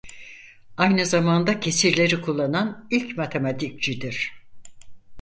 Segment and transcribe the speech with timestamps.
[0.77, 4.33] Aynı zamanda kesirleri kullanan ilk matematikçidir.